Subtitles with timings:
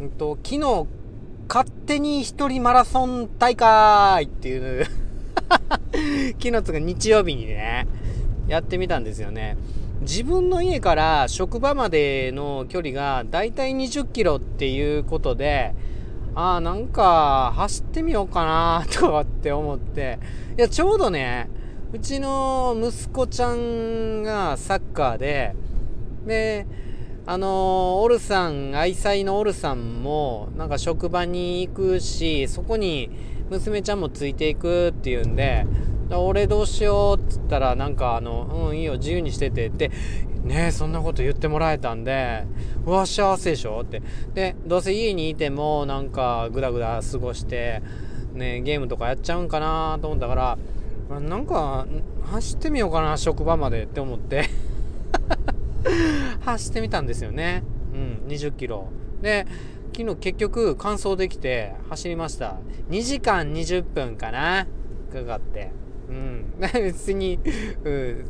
[0.00, 0.86] うんと、昨日、
[1.48, 4.84] 勝手に一人マラソン大会っていう
[6.38, 7.86] 昨日つか日曜日にね、
[8.46, 9.56] やってみたんですよね。
[10.02, 15.74] 自分の家から職場までの距離がだいたい20キロっていうことで、
[16.34, 20.18] ああ、なんか走ってみようかな とかって思って、
[20.58, 21.48] いや、ちょうどね、
[21.94, 25.54] うちの息子ちゃんがサッカーで、
[26.26, 26.66] で、
[27.28, 33.10] あのオルさん、愛妻のオルさんも、なんか職場に行くし、そこに
[33.50, 35.66] 娘ちゃんもついていくっていうんで、
[36.08, 39.90] 俺どうしようっつったら、なんかあの、うん、いいよ、自由にしててって、
[40.44, 42.44] ねそんなこと言ってもらえたんで、
[42.84, 44.02] うわ、幸せでしょって。
[44.32, 47.82] で、どうせ家にいても、なんか、ぐだぐだ過ごして、
[48.34, 50.36] ねゲームとかやっちゃうんかなと思ったか
[51.10, 51.88] ら、なんか、
[52.30, 54.48] 走ってみようかな、職場までって思って
[56.46, 57.64] 走ってみたんですよね。
[57.92, 58.88] うん、20キロ。
[59.20, 59.46] で、
[59.96, 62.58] 昨日結局完走できて走りました。
[62.88, 64.66] 2時間20分かな？
[65.12, 65.72] かかって。
[66.08, 66.44] うん。
[66.72, 67.40] 別に、
[67.82, 68.24] うん、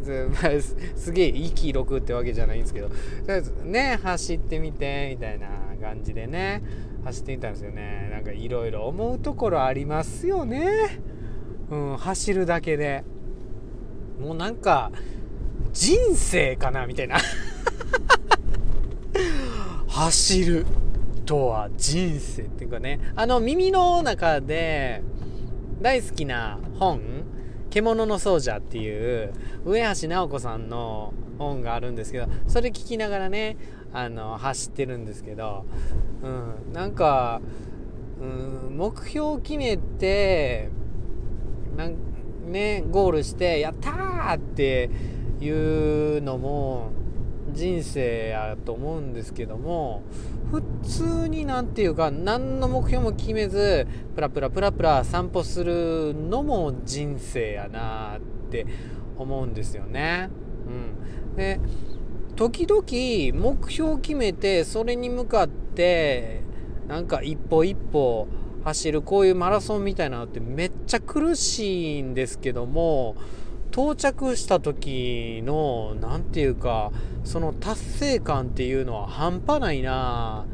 [0.96, 2.94] すげえいい記録ってわけじゃないんですけど、と
[3.26, 5.48] りあえずね、走ってみて、みたいな
[5.78, 6.62] 感じでね、
[7.04, 8.08] 走ってみたんですよね。
[8.10, 11.00] なんかいろいろ思うところありますよね。
[11.70, 13.04] うん、走るだけで。
[14.18, 14.90] もうなんか、
[15.74, 16.86] 人生かな？
[16.86, 17.18] みたいな
[19.88, 20.66] 走る
[21.24, 25.02] とは人生っていうかねあの耳の中で
[25.80, 27.00] 大好きな本
[27.70, 29.32] 「獣の奏者」っていう
[29.64, 33.56] 上橋直子さんの本があるんですけどそれ聞きながらね
[33.92, 35.64] あの走ってるんですけど、
[36.22, 37.40] うん、なんか、
[38.20, 40.70] うん、目標を決めて
[41.76, 41.96] なん
[42.46, 44.90] ねゴールして「やった!」って
[45.40, 46.90] いうのも
[47.56, 50.02] 人生やと思うんですけども
[50.52, 58.20] 普通になんていうか何の目標も決めずプラプラプラプラ散歩するのも人生やなっ
[58.50, 58.66] て
[59.18, 60.28] 思うんですよね。
[60.68, 61.58] うん、で
[62.36, 66.42] 時々目標を決めてそれに向かって
[66.86, 68.28] なんか一歩一歩
[68.64, 73.16] 走るこういうマラソンみたいなのってめっちゃ苦しいんですけども
[73.72, 76.92] 到着した時の何て言うか
[77.24, 80.46] その達成感っていうのは半端ないな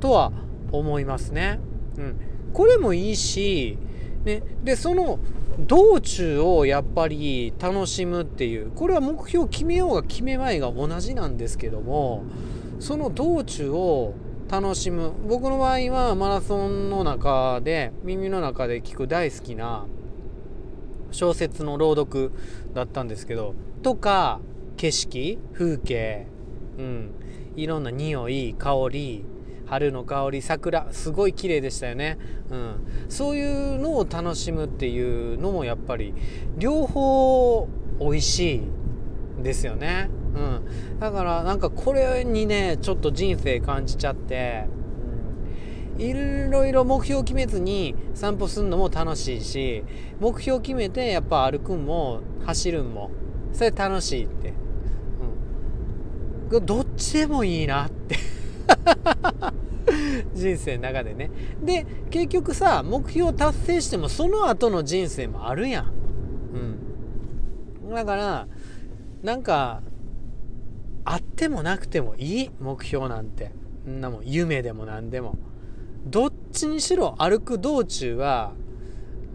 [0.00, 0.32] とは
[0.72, 1.60] 思いますね。
[1.96, 2.16] うん、
[2.52, 3.78] これもいいし、
[4.24, 5.18] ね、でその
[5.58, 12.24] 道中をやっぱり楽しむっていうこれは目標を決めようが決めまいが同じなんですけども
[12.80, 14.14] その道中を
[14.50, 15.12] 楽しむ。
[15.26, 19.86] 僕の場合はマラソンの中で耳の中で聞く大好きな
[21.14, 22.32] 小説の朗読
[22.74, 24.40] だったんですけどとか
[24.76, 26.26] 景色風景
[26.78, 27.10] うん。
[27.56, 29.24] いろんな匂い香り
[29.66, 32.18] 春の香り桜すごい綺麗でしたよね、
[32.50, 32.76] うん、
[33.08, 36.14] そういうのを楽しむっていうのもやっぱり
[36.58, 38.62] 両方美味しい
[39.42, 44.66] ですよね、うん、だからなんかこれにねちょっと人生感じちゃって
[45.98, 49.84] いろいろ目標を決めずに散歩するのも楽しいし
[50.20, 53.10] 目標を決めてやっぱ歩くんも走るんも
[53.52, 54.52] それ楽しいって、
[56.50, 58.16] うん、どっちでもいいなって。
[60.34, 61.30] 人生の中でね。
[61.62, 65.92] で結局さ目標を達成してもその後の人生もあるやん。
[67.84, 67.94] うん。
[67.94, 68.48] だから
[69.22, 69.82] なんか
[71.04, 73.52] あってもなくてもいい目標なんて。
[73.86, 74.22] んなもん。
[74.24, 75.36] 夢でも何でも。
[76.06, 78.52] どっちにしろ歩く道中は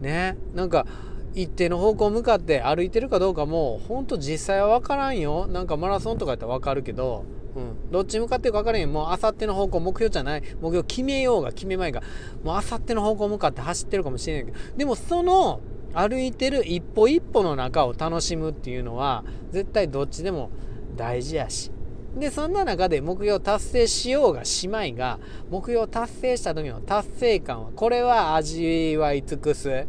[0.01, 0.85] ねなんか
[1.33, 5.47] 一定の方向向かって歩いてるかどうかもほんと実際は分からんよ。
[5.47, 7.23] なんかマラソンとかやったら分かるけど、
[7.55, 8.87] うん、どっち向かってるか分からんよ。
[8.87, 10.41] もうあさっての方向目標じゃない。
[10.59, 12.01] 目標決めようが決めまいが。
[12.43, 14.57] もうあさっての方向向かって走ってるかもしれないけど。
[14.75, 15.61] でもその
[15.93, 20.49] 歩いてる一歩一歩の中を楽しむっていうのは絶対どっちでも
[20.95, 21.71] 大事やし。
[22.17, 25.19] でそんな中で目標達成しようがしまいが
[25.49, 29.87] 目標達成した時の達成感はこれは味わい尽くす、うん、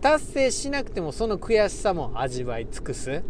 [0.00, 3.22] 達成しなくてもその悔しさも味わい尽くす、うん、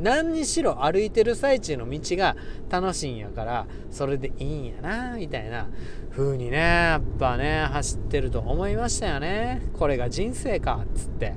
[0.00, 2.36] 何にしろ歩いてる最中の道が
[2.70, 5.68] 楽しいんやからそれでいいんやなみたいな。
[6.16, 9.60] 風にねやっぱね走ってると思いましたよね。
[9.78, 11.34] これが人生かっつって、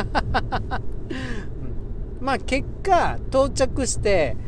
[2.18, 4.38] うん、まあ結果到着して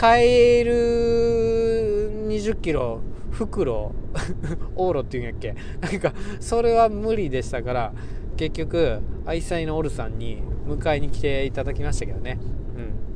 [0.00, 3.00] 買える20キロ
[3.32, 3.90] 袋
[4.76, 5.56] 往路っていうんやっけ？
[5.80, 7.92] なんかそれは無理でしたから
[8.36, 12.38] 結局愛妻のオルさんに迎えに来ていただきましたけどね、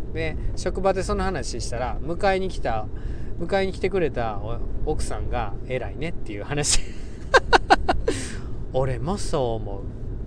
[0.08, 2.88] うん、で職場でその話したら迎えに来た
[3.38, 4.40] 迎えに来てくれた
[4.84, 6.80] 奥さんが偉いねっていう話。
[8.74, 9.82] 俺もそう思う。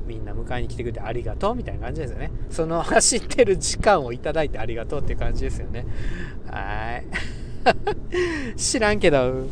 [0.05, 2.31] みんな迎えに来てくれてありがとうみたいな感じですよね。
[2.49, 5.85] その走ってる時間をいただいてありがとうっていう感じですよね。
[6.47, 7.05] はい。
[8.57, 9.47] 知らんけど